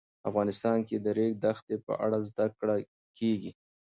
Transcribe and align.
افغانستان 0.29 0.77
کې 0.87 0.95
د 0.99 1.01
د 1.05 1.07
ریګ 1.17 1.33
دښتې 1.43 1.75
په 1.85 1.93
اړه 2.05 2.17
زده 2.29 2.45
کړه 2.59 2.75
کېږي. 3.17 3.51